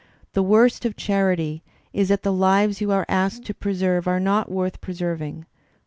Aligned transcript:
The 0.33 0.41
worst 0.41 0.83
of 0.83 0.95
charity 0.95 1.61
is 1.93 2.09
that 2.09 2.23
the 2.23 2.33
lives 2.33 2.81
you 2.81 2.89
are 2.91 3.05
asked 3.07 3.45
to 3.45 3.53
preserve 3.53 4.07
are 4.07 4.19
not 4.19 4.49
worth 4.49 4.81
preserving. 4.81 5.45